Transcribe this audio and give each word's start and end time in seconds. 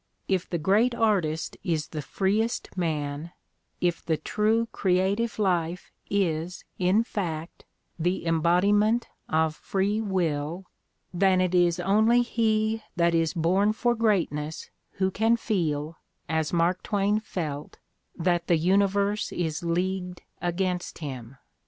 If 0.27 0.49
the 0.49 0.57
great 0.57 0.95
artist 0.95 1.57
is 1.63 1.89
the 1.89 2.01
freest 2.01 2.75
man, 2.75 3.33
if 3.79 4.03
the 4.03 4.17
true 4.17 4.65
creative 4.71 5.37
life 5.37 5.91
is, 6.09 6.65
in 6.79 7.03
fact, 7.03 7.65
the 7.99 8.25
embodiment 8.25 9.09
of 9.29 9.55
"free 9.57 10.01
will," 10.01 10.65
then 11.13 11.39
it 11.39 11.53
is 11.53 11.79
only 11.79 12.23
he 12.23 12.81
that 12.95 13.13
is 13.13 13.35
born 13.35 13.73
for 13.73 13.93
greatness 13.93 14.71
who 14.93 15.11
can 15.11 15.37
feel, 15.37 15.99
as 16.27 16.51
Mark 16.51 16.81
Twain 16.81 17.19
felt, 17.19 17.77
that 18.17 18.47
the 18.47 18.57
universe 18.57 19.31
is 19.31 19.61
leagued 19.61 20.23
against 20.41 20.97
him. 20.97 21.37